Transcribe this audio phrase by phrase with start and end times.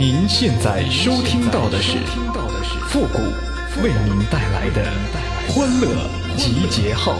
[0.00, 1.98] 您现在收听到的是
[2.88, 3.18] 复古
[3.82, 4.90] 为您带来的
[5.52, 5.88] 欢乐
[6.38, 7.18] 集结号。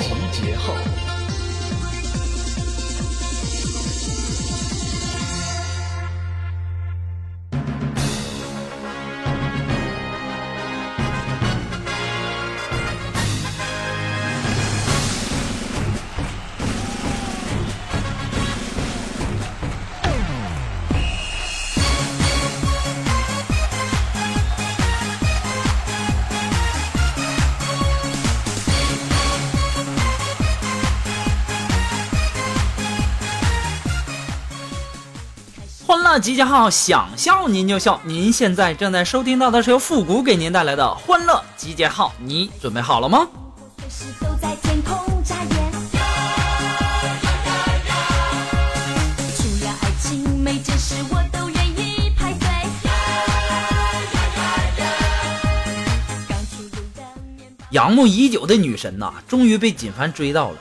[36.12, 38.00] 那集结号，想笑您就笑。
[38.02, 43.28] 您现在正在收听到的是由复古给您带来的欢乐集结号，你准备好了吗？
[57.70, 60.56] 仰慕已久的女神呐、终于被锦凡追到了。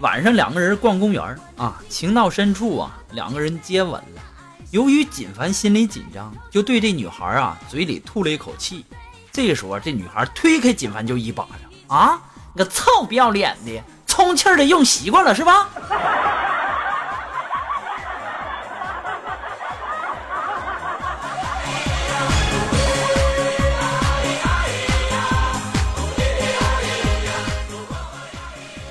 [0.00, 4.22] 晚上两个人逛公园啊，情到深处啊，两个人接吻了。
[4.70, 8.86] 由于锦凡心里紧张，就对这女孩啊嘴里吐了一口气。
[9.32, 11.44] 这个时候，这女孩推开锦凡就一巴
[11.88, 12.20] 掌啊！
[12.54, 15.68] 你个臭不要脸的，充气儿的用习惯了是吧？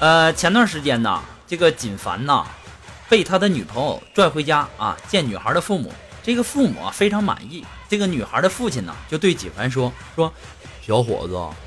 [0.01, 2.45] 呃，前段时间呢，这个锦凡呐，
[3.09, 5.91] 被他的女朋友拽回家啊，见女孩的父母。
[6.21, 7.65] 这个父母啊非常满意。
[7.89, 10.31] 这个女孩的父亲呢，就对锦凡说：“说
[10.85, 11.57] 小伙子，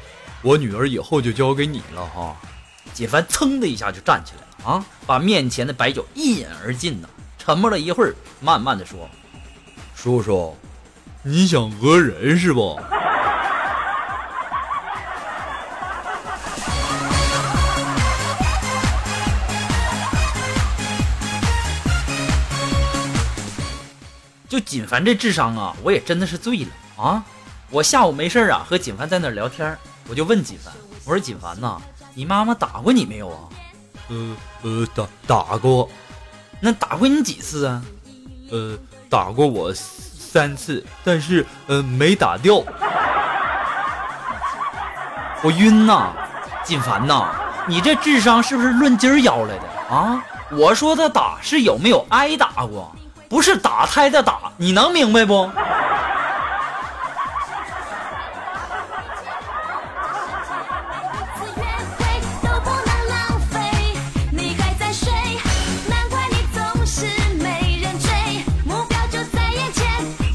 [0.41, 2.37] 我女儿以后就交给你了哈。”
[2.95, 7.09] 锦凡噌的一下就站起来了啊，把面前的白酒一饮而尽呢。
[7.39, 9.11] 沉默了一会儿，慢慢的说
[9.97, 10.57] ：“叔叔，
[11.23, 12.79] 你想讹人是不？”
[24.73, 27.23] 锦凡这智商啊，我也真的是醉了啊！
[27.69, 29.79] 我下午没事儿啊，和锦凡在那儿聊天儿，
[30.09, 30.73] 我就问锦凡，
[31.05, 31.77] 我说锦凡呐，
[32.15, 33.39] 你妈妈打过你没有啊？
[34.09, 35.91] 呃呃，打打过，
[36.59, 37.83] 那打过你几次啊？
[38.51, 38.75] 呃，
[39.11, 42.65] 打过我三次，但是呃没打掉。
[45.43, 46.13] 我晕呐！
[46.65, 47.31] 锦凡呐，
[47.69, 50.25] 你这智商是不是论斤儿要来的啊？
[50.51, 52.91] 我说的打是有没有挨打过，
[53.29, 55.47] 不是打胎的打，你能明白不？
[61.37, 61.63] 次约
[61.97, 62.05] 会
[62.43, 63.59] 都不能浪费，
[64.31, 65.11] 你还在睡，
[65.89, 67.07] 难怪你总是
[67.43, 68.11] 没人追。
[68.65, 69.85] 目标就在眼前，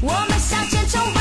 [0.02, 1.20] 我们向前冲吧。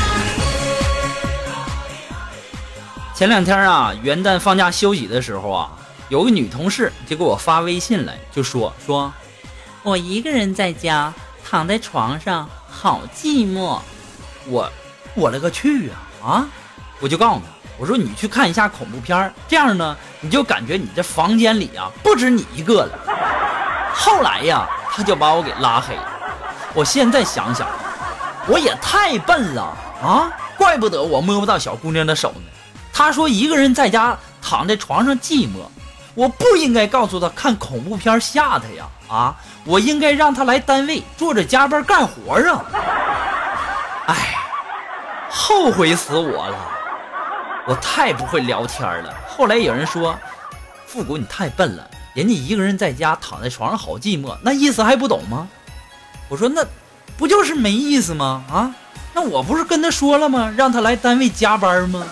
[3.14, 5.72] 前两天啊，元旦放假休息的时候啊，
[6.10, 9.14] 有个女同事就给我发微信来，就说说，
[9.84, 11.14] 我一个人在家
[11.48, 12.50] 躺在床上，
[12.80, 13.80] 好寂寞。
[14.46, 14.72] 我
[15.16, 16.46] 我勒个去啊啊！
[17.00, 17.46] 我就告诉她，
[17.80, 23.00] 我说你去看一下恐怖片这样呢，你就感觉你这房间里啊不止你一个了。
[23.96, 26.04] 后来呀，她就把我给拉黑了。
[26.76, 27.68] 我现在想想，
[28.48, 29.64] 我也太笨了
[30.04, 30.32] 啊！
[30.56, 32.42] 怪不得我摸不到小姑娘的手呢。
[32.94, 35.66] 她说一个人在家躺在床上寂寞，
[36.18, 38.88] 我不应该告诉他看恐怖片吓他呀！
[39.08, 39.36] 啊，
[39.66, 42.66] 我应该让他来单位坐着加班干活啊！
[44.08, 44.16] 哎，
[45.30, 46.58] 后悔死我了，
[47.68, 49.14] 我太不会聊天了。
[49.28, 50.18] 后来有人说，
[50.88, 55.48] 复古你太笨了，人家一个人在家躺在床上好寂寞，那意思还不懂吗？
[56.30, 56.66] 我说那
[57.16, 58.44] 不就是没意思吗？
[58.52, 58.74] 啊，
[59.14, 60.52] 那我不是跟他说了吗？
[60.58, 62.04] 让他来单位加班吗？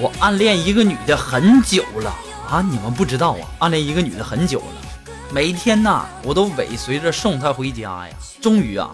[0.00, 2.12] 我暗恋一个女的很久了
[2.50, 8.14] 啊，你们不知道啊，暗恋一个女的很久了，每天呐，我都尾随着送她回家呀。
[8.42, 8.90] 终于啊，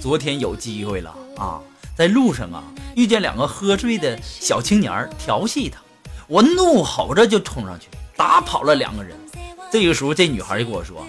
[0.00, 1.58] 昨天有机会了啊，
[1.96, 2.62] 在路上啊，
[2.94, 5.80] 遇见两个喝醉的小青年儿调戏她，
[6.28, 9.16] 我怒吼着就冲上去，打跑了两个人。
[9.72, 11.04] 这个时候，这女孩就跟我说：“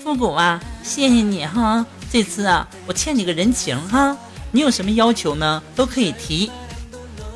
[0.00, 4.16] 复古啊，谢谢你哈，这次啊，我欠你个人情哈，
[4.52, 6.48] 你有什么要求呢，都可以提。”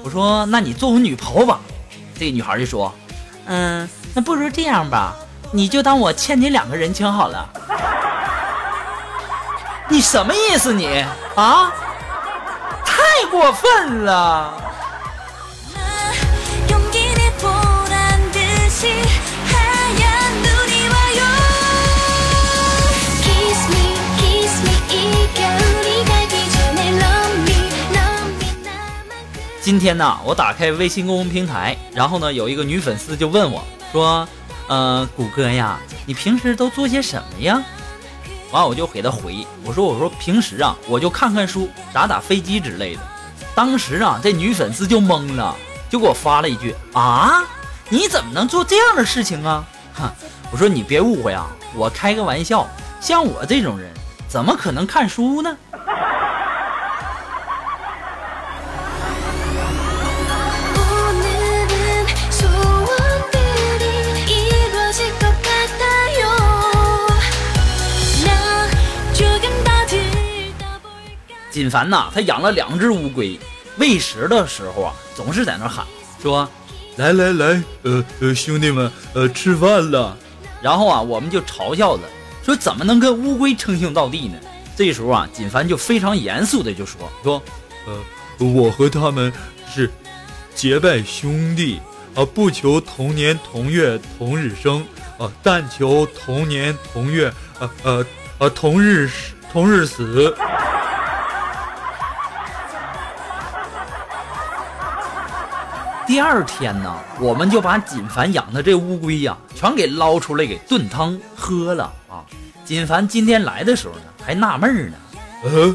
[0.05, 1.61] 我说：“那你做我女朋友吧。”
[2.19, 2.93] 这个女孩就说
[3.47, 5.15] ：“嗯，那不如这样吧，
[5.51, 7.49] 你就当我欠你两个人情好了。
[9.89, 11.05] 你什么意思你
[11.35, 11.73] 啊？
[12.85, 14.59] 太过分了！
[29.63, 33.63] 今天呢，我打开微信公众平台，然后呢，有一个女粉丝就问我
[33.93, 34.29] 说
[34.67, 37.63] ：“呃，谷歌呀，你平时都做些什么呀？”
[38.51, 43.03] 完，我就给她回我说：“我说平时啊，我就看看书，打打飞机之类的。”
[43.55, 45.55] 当时啊，这女粉丝就懵了，
[45.89, 47.45] 就给我发了一句：“啊，
[47.89, 49.65] 你怎么能做这样的事情啊？”
[49.95, 50.11] 哼，
[50.51, 52.69] 我说你别误会啊，我开个玩笑，
[53.01, 53.89] 像我这种人，
[54.27, 55.57] 怎么可能看书呢？
[71.63, 73.39] 锦凡呐，他养了两只乌龟，
[73.77, 75.87] 喂食的时候啊，总是在那喊
[76.21, 76.49] 说，
[76.97, 80.17] 来来来，呃呃，兄弟们，呃，吃饭了。
[80.61, 82.03] 然后啊，我们就嘲笑他，
[82.45, 84.37] 说怎么能跟乌龟称兄道弟呢？
[84.75, 87.41] 这时候啊，锦凡就非常严肃的就说说，
[87.87, 89.33] 呃，我和他们
[89.73, 89.89] 是
[90.57, 91.79] 结拜兄弟
[92.17, 94.85] 啊，不求同年同月同日生
[95.17, 98.05] 啊，但求同年同月啊呃
[98.39, 99.09] 啊同日
[99.53, 100.35] 同日死。
[106.13, 112.21] 第二天呢，我们就把锦凡养的这乌龟呀，全给捞出来给炖汤喝了啊。
[112.67, 114.97] 锦凡今天来的时候呢，还纳闷儿呢，
[115.43, 115.75] 呃，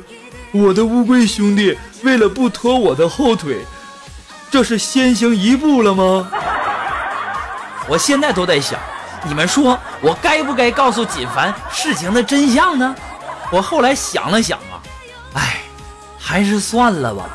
[0.51, 3.65] 我的乌龟兄弟为了不拖我的后腿，
[4.51, 6.29] 这是先行一步了吗？
[7.87, 8.79] 我现在都在想，
[9.27, 12.95] 你们说我该不该告诉锦凡事情的真相呢？
[13.51, 14.77] 我后来想了想啊，
[15.33, 15.61] 哎，
[16.19, 17.27] 还是算了吧。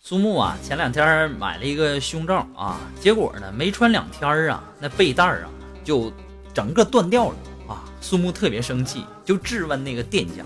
[0.00, 5.48] 苏木啊，前两天买了一个胸罩啊，结果呢没穿两天啊，那背带啊
[5.82, 6.12] 就
[6.52, 7.36] 整个断掉了
[7.68, 7.84] 啊。
[8.00, 10.42] 苏木特别生气，就质问那个店家：“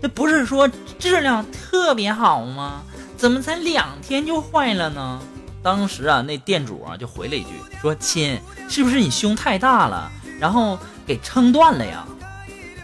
[0.00, 0.68] 那不是说
[0.98, 2.82] 质量特别好吗？
[3.16, 5.20] 怎么才两天就坏了呢？”
[5.62, 7.50] 当时啊，那店主啊就回了一句
[7.80, 12.06] 说：“亲，是不是你胸太大了，然后给撑断了呀？”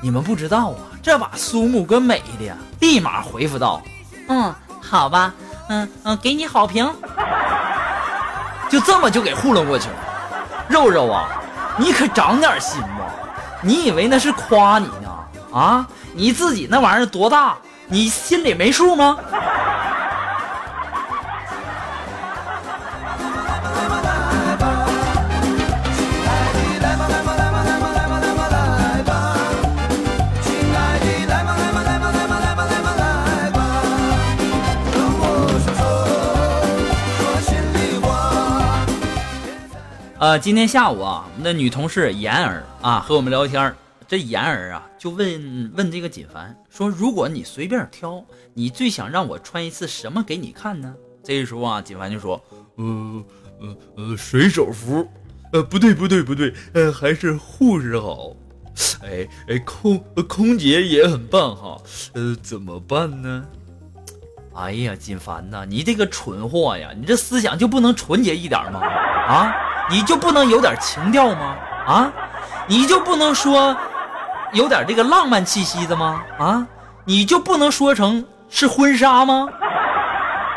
[0.03, 3.81] 你们不知道啊，这把苏木哥美的呀，立马回复道
[4.27, 5.33] ：“嗯，好吧，
[5.69, 6.93] 嗯嗯，给你好评。
[8.69, 9.95] ”就这么就给糊弄过去了。
[10.67, 11.29] 肉肉啊，
[11.77, 13.07] 你可长点心吧！
[13.63, 15.09] 你以为那是夸你呢？
[15.57, 17.55] 啊，你自己那玩意儿多大，
[17.87, 19.17] 你心里没数吗？
[40.19, 43.77] 呃，今天下午啊，我们的女同事妍儿啊和我们聊天儿
[44.09, 52.43] 这妍儿啊就问问这个锦凡说：“如果你随便挑，你最想让我穿一次什么给你看呢？”这时候啊，锦凡就说
[52.77, 53.25] 呃
[53.61, 55.07] 呃呃，水手服，
[55.53, 58.33] 呃，不对不对不对，呃，还是护士好。
[59.03, 61.77] 哎哎，空呃空姐也很棒哈，
[62.15, 63.45] 呃，怎么办呢
[64.57, 68.81] ？：“哎呀，锦凡呐，你这个蠢货呀，你这思想就不能纯洁一点吗？
[68.81, 69.53] 啊，
[69.89, 71.57] 你就不能有点情调吗？
[71.87, 72.13] 啊，
[72.67, 73.77] 你就不能说
[74.53, 76.23] 有点这个浪漫气息的吗？
[76.39, 76.67] 啊，
[77.05, 79.49] 你就不能说成是婚纱吗？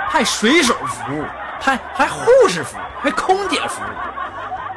[0.07, 1.23] 还水手服，
[1.61, 3.81] 还还护士服，还空姐服，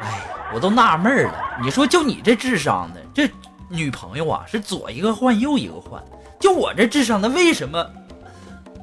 [0.01, 0.21] 哎，
[0.53, 1.33] 我都纳闷了。
[1.59, 3.31] 你说就你这智商的，这
[3.67, 5.99] 女朋友啊是左一个换右一个换，
[6.39, 7.83] 就我这智商的，为什么？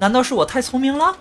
[0.01, 1.15] 难道是我太聪明了？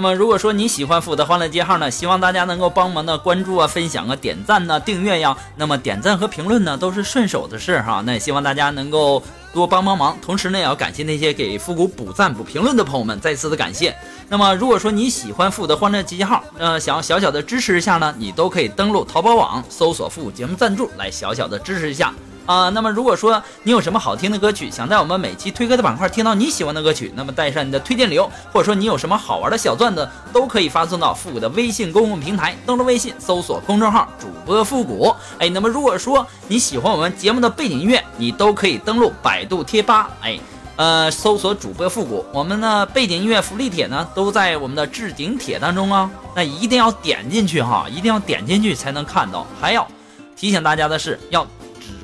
[0.00, 5.36] 那么如果说你喜欢复古的欢乐街号呢，希望大家能够帮忙的关注啊、分享啊、点赞呐、订阅呀。
[5.56, 8.02] 那么点赞和评论呢都是顺手的事哈。
[8.06, 13.94] 那也希望大家能够多帮帮忙，同时呢也要感谢那些给复古补赞补评论的朋友们，再次的感谢。
[14.30, 22.14] 那么如果说你喜欢复古的欢乐集结号，呃，想要小小的支持一下呢，你都可以登录淘宝网搜索复古节目赞助来小小的支持一下。
[22.46, 35.14] 啊、那么如果说你有什么好听的歌曲，想在我们每期推歌的板块听到你喜欢的歌曲，那么带上你的推荐理由，或者说你有什么好玩的小段子，都可以发送到复古的微信公共平台，登录微信搜索公众号主播复古。
[35.38, 40.38] 哎，那么如果说你喜欢我们节目的背景音乐，你都可以登录百度贴吧，哎。
[40.76, 49.46] 呃，搜索主播复古，我们的背景音乐福利帖呢都在我们的置顶帖当中啊，那一定要点进去哈，一定要点进去才能看到。
[49.60, 49.86] 还要
[50.34, 51.46] 提醒大家的是，要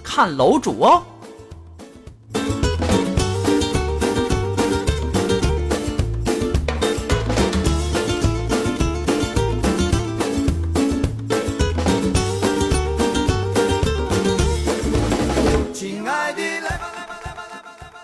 [0.08, 1.02] 看楼主哦。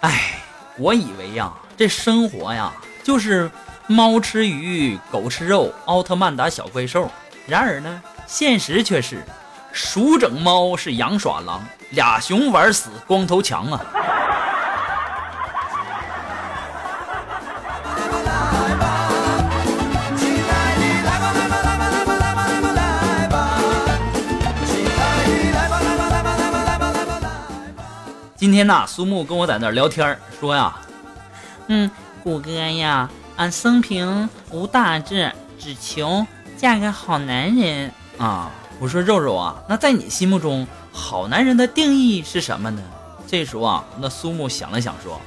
[0.01, 0.43] 哎，
[0.77, 2.73] 我以为呀，这生活呀
[3.05, 3.49] 就是
[3.87, 7.09] 猫吃鱼，狗吃肉，奥特曼打小怪兽。
[7.47, 9.25] 然而呢，现实却是
[9.73, 13.81] 鼠整猫是羊耍狼，俩熊玩死光头强啊！
[28.37, 30.77] 今天呐，苏木跟我在那儿聊天说呀，
[31.69, 31.91] 嗯，
[32.23, 36.27] 谷哥呀，俺生平无大志，只求
[36.57, 38.51] 嫁个好男人啊。
[38.83, 42.83] 我说肉肉啊，那在你心目中，好男人的定义是什么呢？
[43.29, 45.21] 这时候啊，那苏木想了想说，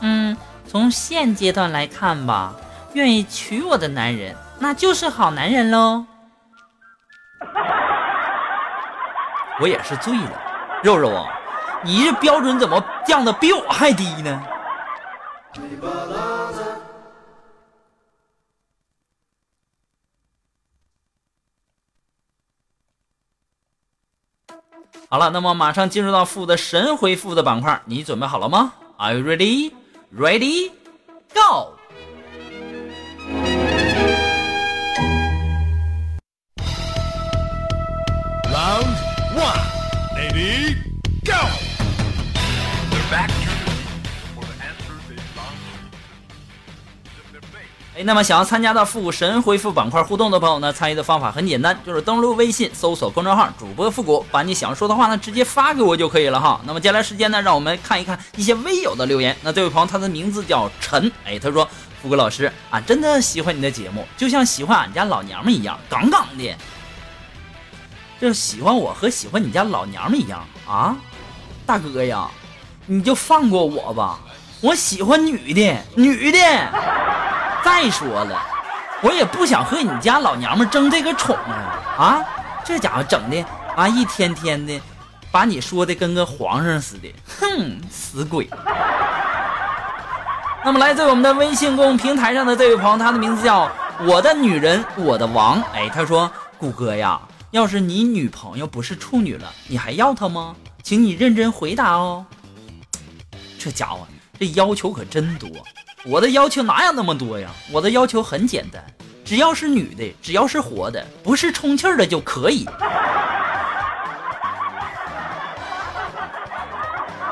[0.00, 0.36] 嗯，
[0.68, 2.54] 从现阶段来看吧，
[2.92, 6.06] 愿意娶我的男人，那就是好男人喽。
[9.60, 10.40] 我也是醉了，
[10.84, 11.26] 肉肉啊，
[11.82, 14.40] 你这标准怎么降的比我还低呢？
[25.24, 29.72] 了，那么马上进入到负的神回复的板块，你准备好了吗？Are you ready?
[30.14, 30.70] Ready?
[31.32, 31.74] Go!
[47.96, 56.60] 哎，那么想要参加到复古神回复板块互动的朋友呢，参与的方法很简单，就是登录微信搜索公众号“主播复古”，把你想说的话呢直接发给我就可以了哈。
[56.66, 59.36] 那么接下来时间呢，让我们看一看一些微友的留言。
[59.42, 61.64] 那这位朋友他的名字叫陈，哎，他说
[62.02, 66.52] ：“复古老师，俺真的喜欢你的节目，就像喜欢俺家老娘们一样，杠杠的。
[68.20, 70.96] 这喜欢我和喜欢你家老娘们一样啊，
[71.64, 72.28] 大哥呀，
[72.86, 74.18] 你就放过我吧，
[74.60, 76.38] 我喜欢女的，女的。”
[77.64, 78.40] 再说了，
[79.02, 81.80] 我也不想和你家老娘们争这个宠啊！
[81.98, 82.24] 啊，
[82.62, 83.42] 这家伙整的
[83.74, 84.78] 啊，一天天的，
[85.32, 88.48] 把你说的跟个皇上似的，哼，死鬼！
[90.62, 93.70] 那么来自我们的微信公众平台上的这位朋友，他的名字叫
[94.06, 100.54] 我的女人我的王，哎，他说：“谷歌呀，要是你女朋友不是处女了，你还要她吗？
[100.82, 102.24] 请你认真回答哦。”
[103.58, 104.06] 这家伙
[104.38, 105.48] 这要求可真多。
[106.06, 107.48] 我的要求哪有那么多呀？
[107.72, 108.84] 我的要求很简单，
[109.24, 112.68] 只要是女的，只要是活的，不是充气的就可以。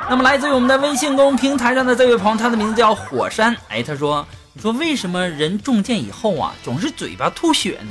[0.09, 3.55] 那么来自于我们的微信公众平台上的这位朋友，他的名字叫火山。
[3.69, 7.91] 哎，他说：“你说为什么人中箭以后啊，总是嘴巴吐血呢？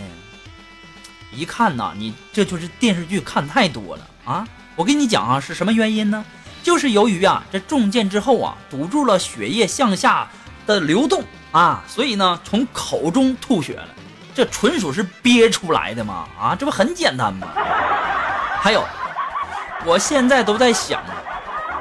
[1.32, 4.48] 一看呐，你这就是电视剧看太多了啊！
[4.76, 6.26] 我跟你讲啊，是什么原因呢？
[6.64, 10.28] 就是由于啊，这中箭之后啊，堵住了血液向下。”
[10.66, 13.88] 的流动啊，所以呢，从口中吐血了，
[14.34, 17.48] 这纯属是憋出来的嘛啊，这不很简单吗？
[18.62, 18.84] 还有，
[19.86, 21.02] 我现在都在想，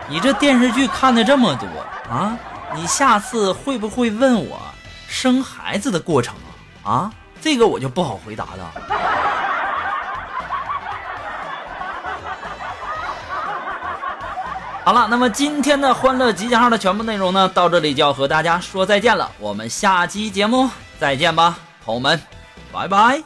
[0.08, 1.66] 你这电视剧看的这么多
[2.12, 2.36] 啊，
[2.74, 4.60] 你下次会不会问我
[5.06, 6.34] 生孩子的过程
[6.82, 6.90] 啊？
[6.90, 9.19] 啊，这个我就不好回答了。
[14.90, 19.30] 好了，那么今天的欢乐集结号的全部内容呢，到这里就要和大家说再见了。
[19.38, 20.68] 我们下期节目
[20.98, 22.20] 再见吧，朋友们，
[22.72, 23.22] 拜拜。